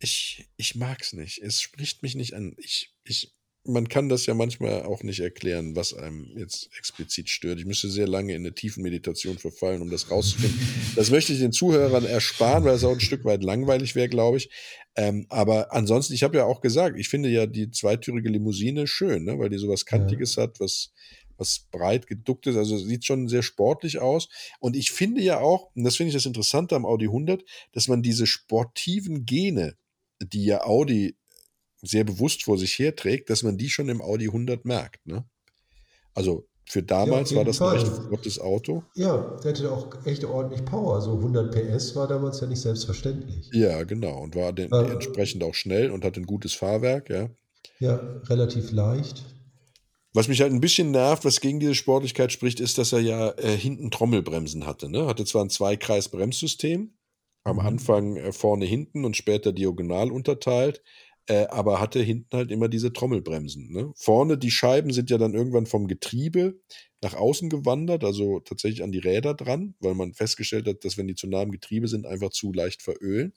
[0.00, 1.38] ich, ich mag es nicht.
[1.42, 2.54] Es spricht mich nicht an.
[2.58, 3.34] Ich, ich,
[3.64, 7.58] man kann das ja manchmal auch nicht erklären, was einem jetzt explizit stört.
[7.58, 10.58] Ich müsste sehr lange in eine tiefen Meditation verfallen, um das rauszufinden.
[10.96, 14.38] Das möchte ich den Zuhörern ersparen, weil es auch ein Stück weit langweilig wäre, glaube
[14.38, 14.50] ich.
[14.96, 19.24] Ähm, aber ansonsten, ich habe ja auch gesagt, ich finde ja die zweitürige Limousine schön,
[19.24, 19.38] ne?
[19.38, 20.44] weil die sowas Kantiges ja.
[20.44, 20.92] hat, was,
[21.36, 22.56] was breit geduckt ist.
[22.56, 24.30] Also sieht schon sehr sportlich aus.
[24.60, 27.88] Und ich finde ja auch, und das finde ich das Interessante am Audi 100, dass
[27.88, 29.76] man diese sportiven Gene,
[30.22, 31.16] die ja Audi
[31.82, 35.06] sehr bewusst vor sich herträgt, dass man die schon im Audi 100 merkt.
[35.06, 35.24] Ne?
[36.14, 37.76] Also für damals ja, war das Fall.
[37.76, 38.84] ein echt flottes Auto.
[38.94, 41.00] Ja, der hatte auch echt ordentlich Power.
[41.00, 43.50] So 100 PS war damals ja nicht selbstverständlich.
[43.52, 44.20] Ja, genau.
[44.20, 47.28] Und war den, ähm, entsprechend auch schnell und hatte ein gutes Fahrwerk, ja.
[47.80, 47.96] Ja,
[48.28, 49.24] relativ leicht.
[50.12, 53.30] Was mich halt ein bisschen nervt, was gegen diese Sportlichkeit spricht, ist, dass er ja
[53.38, 54.88] äh, hinten Trommelbremsen hatte.
[54.88, 55.06] Ne?
[55.06, 56.92] Hatte zwar ein Zweikreis-Bremssystem,
[57.44, 57.66] am mhm.
[57.66, 60.82] Anfang äh, vorne hinten und später diagonal unterteilt,
[61.26, 63.70] äh, aber hatte hinten halt immer diese Trommelbremsen.
[63.70, 63.92] Ne?
[63.96, 66.60] Vorne die Scheiben sind ja dann irgendwann vom Getriebe
[67.02, 71.08] nach außen gewandert, also tatsächlich an die Räder dran, weil man festgestellt hat, dass wenn
[71.08, 73.32] die zu nah am Getriebe sind, einfach zu leicht verölen.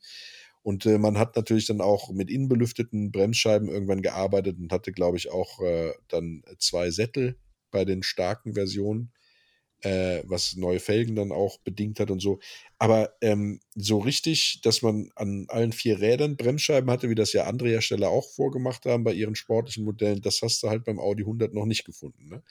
[0.63, 5.17] Und äh, man hat natürlich dann auch mit innenbelüfteten Bremsscheiben irgendwann gearbeitet und hatte, glaube
[5.17, 7.37] ich, auch äh, dann zwei Sättel
[7.69, 9.11] bei den starken Versionen
[9.83, 12.39] äh, was neue Felgen dann auch bedingt hat und so.
[12.79, 17.43] Aber ähm, so richtig, dass man an allen vier Rädern Bremsscheiben hatte, wie das ja
[17.43, 21.23] andere Hersteller auch vorgemacht haben bei ihren sportlichen Modellen, das hast du halt beim Audi
[21.23, 22.29] 100 noch nicht gefunden.
[22.29, 22.43] Ne?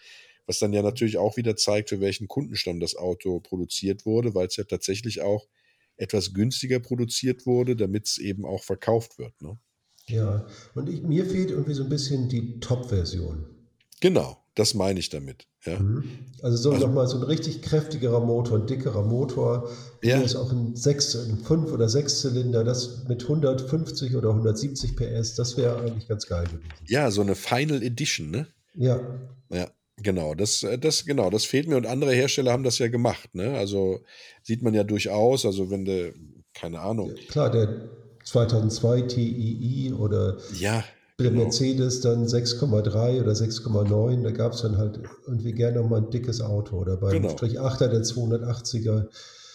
[0.46, 4.48] Was dann ja natürlich auch wieder zeigt, für welchen Kundenstamm das Auto produziert wurde, weil
[4.48, 5.48] es ja tatsächlich auch
[5.96, 9.40] etwas günstiger produziert wurde, damit es eben auch verkauft wird.
[9.40, 9.58] Ne?
[10.08, 13.46] Ja, und ich, mir fehlt irgendwie so ein bisschen die Top-Version.
[14.00, 15.46] Genau, das meine ich damit.
[15.64, 15.78] Ja.
[15.78, 16.04] Mhm.
[16.42, 19.70] Also so also, nochmal so ein richtig kräftigerer Motor, ein dickerer Motor.
[20.02, 20.16] Ja.
[20.16, 24.96] Hier ist auch ein 6, ein 5 oder 6 Zylinder, das mit 150 oder 170
[24.96, 26.68] PS, das wäre eigentlich ganz geil gewesen.
[26.86, 28.46] Ja, so eine Final Edition, ne?
[28.74, 29.00] Ja.
[29.50, 29.68] Ja,
[30.02, 33.34] Genau, das, äh, das, genau, das fehlt mir und andere Hersteller haben das ja gemacht.
[33.34, 33.56] Ne?
[33.56, 34.00] Also
[34.42, 36.14] sieht man ja durchaus, also wenn du,
[36.54, 37.08] keine Ahnung.
[37.14, 37.88] Ja, klar, der
[38.24, 40.84] 2002 TII oder ja,
[41.22, 41.44] der genau.
[41.44, 46.40] Mercedes dann 6,3 oder 6,9, da gab es dann halt irgendwie gerne nochmal ein dickes
[46.40, 47.30] Auto oder beim genau.
[47.30, 49.08] Strich 8er der 280er.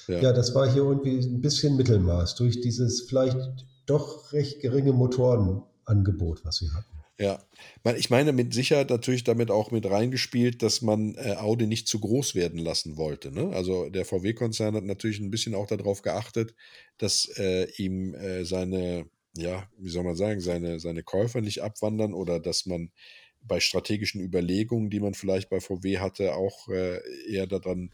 [0.07, 0.19] Ja.
[0.21, 3.37] ja, das war hier irgendwie ein bisschen Mittelmaß durch dieses vielleicht
[3.85, 6.97] doch recht geringe Motorenangebot, was sie hatten.
[7.19, 7.43] Ja,
[7.95, 11.99] ich meine mit Sicherheit natürlich damit auch mit reingespielt, dass man äh, Audi nicht zu
[11.99, 13.31] groß werden lassen wollte.
[13.31, 13.49] Ne?
[13.53, 16.53] Also der VW-Konzern hat natürlich ein bisschen auch darauf geachtet,
[16.99, 22.13] dass äh, ihm äh, seine, ja, wie soll man sagen, seine, seine Käufer nicht abwandern
[22.13, 22.91] oder dass man
[23.41, 27.91] bei strategischen Überlegungen, die man vielleicht bei VW hatte, auch äh, eher daran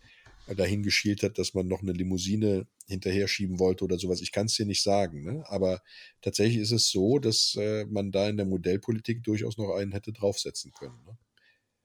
[0.48, 4.22] dahin geschielt hat, dass man noch eine Limousine hinterher schieben wollte oder sowas.
[4.22, 5.24] Ich kann es dir nicht sagen.
[5.24, 5.44] Ne?
[5.48, 5.82] Aber
[6.22, 10.12] tatsächlich ist es so, dass äh, man da in der Modellpolitik durchaus noch einen hätte
[10.12, 11.02] draufsetzen können.
[11.06, 11.18] Ne?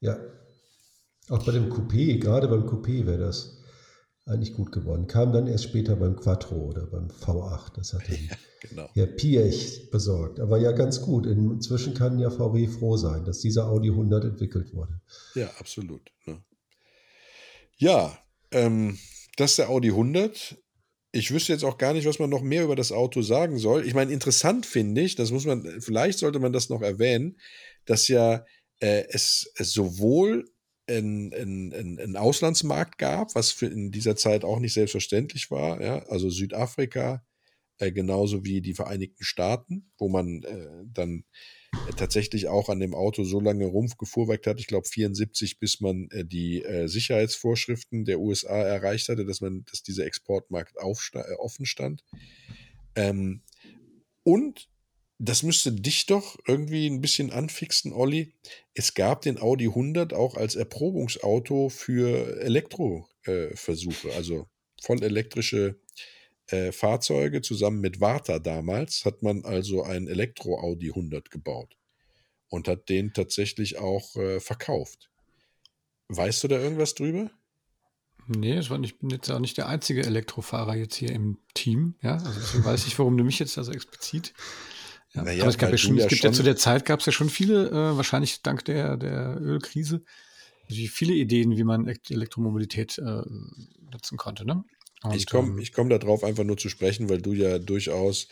[0.00, 0.18] Ja,
[1.28, 3.62] auch bei dem Coupé, gerade beim Coupé wäre das
[4.28, 5.06] eigentlich gut geworden.
[5.06, 7.74] Kam dann erst später beim Quattro oder beim V8.
[7.74, 8.36] Das hat ja,
[8.68, 8.88] genau.
[8.94, 10.40] Herr Piech besorgt.
[10.40, 11.26] Aber ja, ganz gut.
[11.26, 15.00] Inzwischen kann ja VW froh sein, dass dieser Audi 100 entwickelt wurde.
[15.34, 16.10] Ja, absolut.
[16.26, 16.42] Ne?
[17.76, 18.18] Ja,
[18.50, 18.98] ähm,
[19.36, 20.56] das ist der Audi 100.
[21.12, 23.86] Ich wüsste jetzt auch gar nicht, was man noch mehr über das Auto sagen soll.
[23.86, 27.38] Ich meine, interessant finde ich, das muss man, vielleicht sollte man das noch erwähnen,
[27.86, 28.44] dass ja
[28.80, 30.44] äh, es, es sowohl
[30.88, 37.22] einen Auslandsmarkt gab, was für in dieser Zeit auch nicht selbstverständlich war, ja, also Südafrika,
[37.78, 41.24] äh, genauso wie die Vereinigten Staaten, wo man äh, dann
[41.96, 46.24] tatsächlich auch an dem Auto so lange rumgefuhrwerkt hat, ich glaube 74, bis man äh,
[46.24, 52.04] die äh, Sicherheitsvorschriften der USA erreicht hatte, dass man, dass dieser Exportmarkt äh, offen stand.
[52.96, 53.42] Ähm,
[54.24, 54.68] und
[55.18, 58.34] das müsste dich doch irgendwie ein bisschen anfixen, Olli.
[58.74, 64.48] Es gab den Audi 100 auch als Erprobungsauto für Elektroversuche, äh, also
[64.80, 65.80] voll elektrische
[66.46, 71.76] äh, Fahrzeuge zusammen mit Warta damals hat man also ein Elektro-Audi 100 gebaut
[72.48, 75.10] und hat den tatsächlich auch äh, verkauft.
[76.08, 77.30] Weißt du da irgendwas drüber?
[78.28, 81.96] Nee, war ich bin jetzt auch nicht der einzige Elektrofahrer jetzt hier im Team.
[82.02, 84.32] Ja, also deswegen weiß ich, warum du mich jetzt also explizit.
[85.14, 85.22] Ja.
[85.22, 87.12] Naja, Aber es gab ja schon, es gibt ja zu der Zeit gab es ja
[87.12, 90.02] schon viele, äh, wahrscheinlich dank der, der Ölkrise,
[90.68, 93.22] also viele Ideen, wie man Elektromobilität äh,
[93.90, 94.44] nutzen konnte.
[94.44, 94.64] Ne?
[95.02, 98.28] Und, ich komme ich komm darauf einfach nur zu sprechen, weil du ja durchaus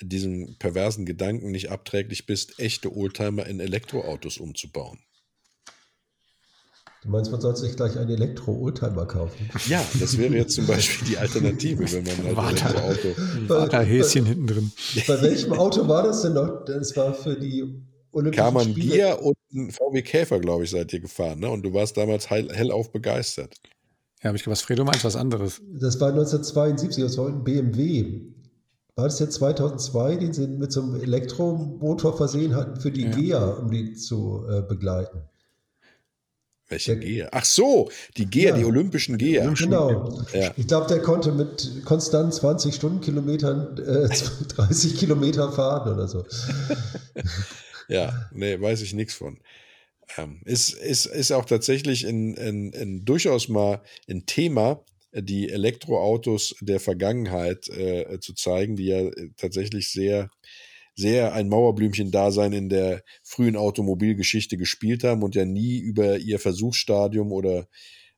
[0.00, 4.98] diesem perversen Gedanken nicht abträglich bist, echte Oldtimer in Elektroautos umzubauen.
[7.02, 9.48] Du meinst, man sollte sich gleich einen Elektro-Oldtimer kaufen?
[9.68, 13.08] Ja, das wäre jetzt zum Beispiel die Alternative, wenn man ein Elektroauto.
[13.48, 14.72] Waterhäschen hinten drin.
[15.06, 16.64] Bei welchem Auto war das denn noch?
[16.66, 17.64] Das war für die
[18.12, 18.94] Olympischen Spiele.
[18.94, 21.48] Gier und ein VW Käfer, glaube ich, seid ihr gefahren, ne?
[21.48, 23.56] Und du warst damals heil, hellauf begeistert.
[24.22, 25.62] Ja, aber ich glaube, was Fredo meint, was anderes.
[25.80, 28.20] Das war 1972, das war ein BMW.
[28.96, 33.10] War das jetzt 2002, den sie mit so einem Elektromotor versehen hatten für die ja.
[33.10, 35.22] GEA, um die zu äh, begleiten?
[36.70, 37.28] Welche GEA?
[37.32, 39.52] Ach so, die GEA, ja, die olympischen GEA.
[39.54, 40.22] Genau.
[40.32, 40.54] Ja.
[40.56, 44.08] Ich glaube, der konnte mit konstant 20 Stundenkilometern äh,
[44.54, 46.24] 30 Kilometer fahren oder so.
[47.88, 49.40] ja, nee, weiß ich nichts von.
[50.16, 56.54] Ähm, ist, ist, ist auch tatsächlich in, in, in durchaus mal ein Thema, die Elektroautos
[56.60, 60.30] der Vergangenheit äh, zu zeigen, die ja äh, tatsächlich sehr,
[61.00, 67.32] sehr ein Mauerblümchen-Dasein in der frühen Automobilgeschichte gespielt haben und ja nie über ihr Versuchsstadium
[67.32, 67.68] oder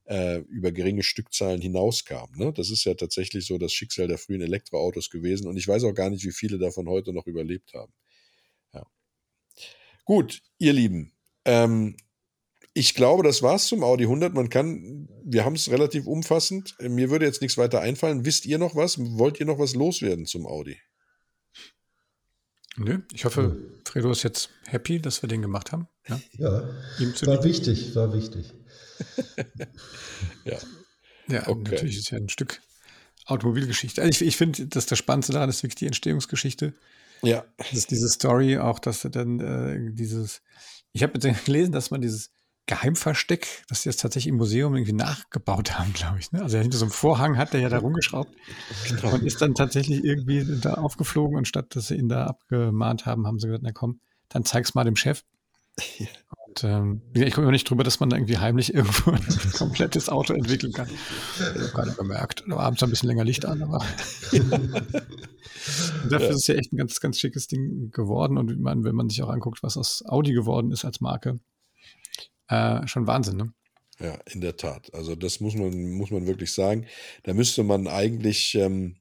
[0.04, 2.36] äh, über geringe Stückzahlen hinauskamen.
[2.36, 2.52] Ne?
[2.52, 5.94] Das ist ja tatsächlich so das Schicksal der frühen Elektroautos gewesen und ich weiß auch
[5.94, 7.92] gar nicht, wie viele davon heute noch überlebt haben.
[8.74, 8.84] Ja.
[10.04, 11.12] Gut, ihr Lieben,
[11.44, 11.96] ähm,
[12.74, 14.32] ich glaube, das war's zum Audi 100.
[14.32, 16.74] Man kann, wir haben es relativ umfassend.
[16.80, 18.24] Mir würde jetzt nichts weiter einfallen.
[18.24, 18.98] Wisst ihr noch was?
[18.98, 20.78] Wollt ihr noch was loswerden zum Audi?
[22.76, 25.88] Nö, ich hoffe, Fredo ist jetzt happy, dass wir den gemacht haben.
[26.08, 26.50] Ja, ja
[27.26, 28.52] war wichtig, war wichtig.
[30.44, 30.58] ja.
[31.28, 31.70] Ja, okay.
[31.70, 32.60] natürlich ist ja ein Stück
[33.26, 34.02] Automobilgeschichte.
[34.02, 36.74] Also ich, ich finde, dass das Spannendste daran ist wirklich die Entstehungsgeschichte.
[37.22, 37.44] Ja.
[37.58, 40.42] Das ist diese Story, auch dass dann äh, dieses,
[40.92, 42.30] ich habe gelesen, dass man dieses
[42.66, 46.30] Geheimversteck, dass sie das tatsächlich im Museum irgendwie nachgebaut haben, glaube ich.
[46.30, 46.42] Ne?
[46.42, 48.32] Also hinter so einem Vorhang hat der ja da rumgeschraubt
[48.88, 49.14] genau.
[49.14, 53.26] und ist dann tatsächlich irgendwie da aufgeflogen und statt dass sie ihn da abgemahnt haben,
[53.26, 55.24] haben sie gesagt, na komm, dann zeig's mal dem Chef.
[56.46, 60.08] Und ähm, ich komme immer nicht drüber, dass man da irgendwie heimlich irgendwo ein komplettes
[60.08, 60.88] Auto entwickeln kann.
[61.38, 62.44] Ich habe keiner gemerkt.
[62.46, 63.78] Da war abends ein bisschen länger Licht an, aber
[66.08, 66.28] dafür ja.
[66.28, 68.36] ist es ja echt ein ganz, ganz schickes Ding geworden.
[68.36, 71.40] Und man, wenn man sich auch anguckt, was aus Audi geworden ist als Marke,
[72.52, 73.52] äh, schon Wahnsinn, ne?
[73.98, 74.92] Ja, in der Tat.
[74.94, 76.86] Also das muss man, muss man wirklich sagen.
[77.22, 78.96] Da müsste man eigentlich ähm,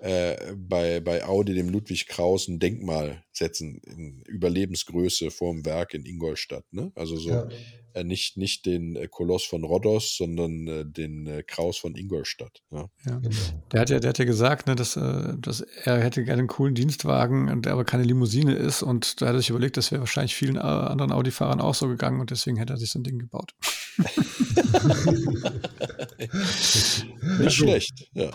[0.00, 6.06] äh, bei, bei Audi dem Ludwig Kraus ein Denkmal setzen in Überlebensgröße vorm Werk in
[6.06, 6.64] Ingolstadt.
[6.72, 6.90] Ne?
[6.94, 7.48] Also so ja.
[7.92, 12.62] äh, nicht, nicht den äh, Koloss von Rhodos, sondern äh, den äh, Kraus von Ingolstadt.
[12.70, 12.88] Ja?
[13.06, 13.18] ja.
[13.18, 13.36] Genau.
[13.72, 16.48] Der, hat ja, der hat ja gesagt, ne, dass, äh, dass er hätte gerne einen
[16.48, 18.82] coolen Dienstwagen, der aber keine Limousine ist.
[18.82, 22.20] Und da hat er sich überlegt, das wäre wahrscheinlich vielen anderen Audi-Fahrern auch so gegangen
[22.20, 23.54] und deswegen hätte er sich so ein Ding gebaut.
[27.38, 28.30] nicht schlecht, ja.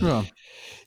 [0.00, 0.24] ja.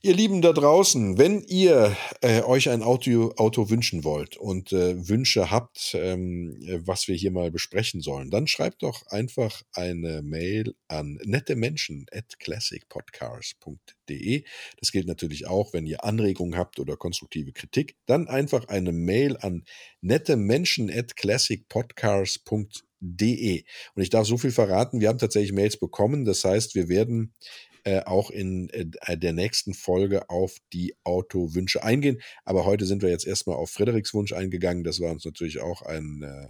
[0.03, 5.07] Ihr Lieben da draußen, wenn ihr äh, euch ein Auto, Auto wünschen wollt und äh,
[5.07, 10.73] Wünsche habt, ähm, was wir hier mal besprechen sollen, dann schreibt doch einfach eine Mail
[10.87, 14.43] an nettemenschen at classicpodcars.de.
[14.79, 19.37] Das gilt natürlich auch, wenn ihr Anregungen habt oder konstruktive Kritik, dann einfach eine Mail
[19.37, 19.65] an
[20.01, 23.63] nettemenschen at classicpodcars.de.
[23.93, 26.25] Und ich darf so viel verraten, wir haben tatsächlich Mails bekommen.
[26.25, 27.35] Das heißt, wir werden
[27.83, 32.21] äh, auch in äh, der nächsten Folge auf die Autowünsche eingehen.
[32.45, 34.83] Aber heute sind wir jetzt erstmal auf Frederiks Wunsch eingegangen.
[34.83, 36.47] Das war uns natürlich auch ein, äh,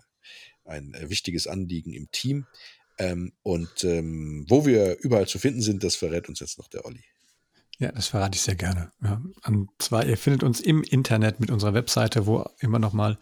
[0.65, 2.45] ein äh, wichtiges Anliegen im Team.
[2.97, 6.85] Ähm, und ähm, wo wir überall zu finden sind, das verrät uns jetzt noch der
[6.85, 7.03] Olli.
[7.79, 8.91] Ja, das verrate ich sehr gerne.
[9.01, 13.17] Ja, und zwar, ihr findet uns im Internet mit unserer Webseite, wo immer noch mal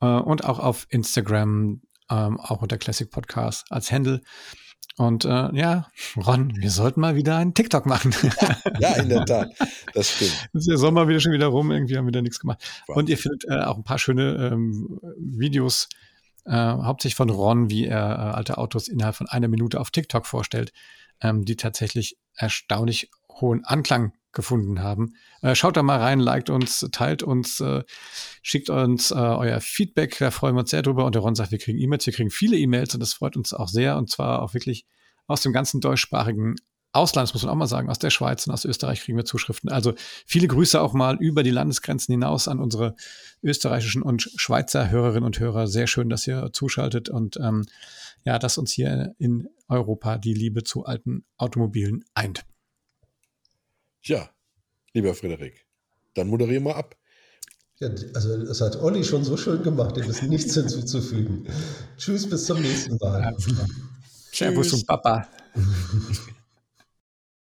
[0.00, 4.22] und auch auf Instagram, ähm, auch unter Classic Podcast als Handle.
[4.96, 8.14] Und äh, ja, Ron, wir sollten mal wieder einen TikTok machen.
[8.80, 9.50] ja, in der Tat.
[9.92, 10.48] Das stimmt.
[10.54, 12.64] ist der Sommer wieder schon wieder rum, irgendwie haben wir da nichts gemacht.
[12.86, 12.96] Wow.
[12.96, 15.90] Und ihr findet äh, auch ein paar schöne ähm, Videos,
[16.46, 20.24] äh, hauptsächlich von Ron, wie er äh, alte Autos innerhalb von einer Minute auf TikTok
[20.24, 20.72] vorstellt,
[21.20, 25.14] ähm, die tatsächlich erstaunlich hohen Anklang gefunden haben.
[25.42, 27.82] Äh, schaut da mal rein, liked uns, teilt uns, äh,
[28.42, 31.04] schickt uns äh, euer Feedback, da freuen wir uns sehr drüber.
[31.04, 33.52] Und der Ron sagt, wir kriegen E-Mails, wir kriegen viele E-Mails und das freut uns
[33.52, 34.86] auch sehr und zwar auch wirklich
[35.26, 36.56] aus dem ganzen deutschsprachigen
[36.94, 39.24] Ausland, das muss man auch mal sagen, aus der Schweiz und aus Österreich kriegen wir
[39.24, 39.70] Zuschriften.
[39.70, 39.94] Also
[40.26, 42.96] viele Grüße auch mal über die Landesgrenzen hinaus an unsere
[43.42, 45.68] österreichischen und Schweizer Hörerinnen und Hörer.
[45.68, 47.64] Sehr schön, dass ihr zuschaltet und ähm,
[48.24, 52.44] ja, dass uns hier in Europa die Liebe zu alten Automobilen eint.
[54.02, 54.30] Ja,
[54.94, 55.66] lieber Frederik,
[56.14, 56.96] dann moderier mal ab.
[57.78, 61.46] Ja, also das hat Olli schon so schön gemacht, dem ist nichts hinzuzufügen.
[61.96, 63.36] Tschüss, bis zum nächsten Mal.
[64.32, 65.28] Servus und Papa.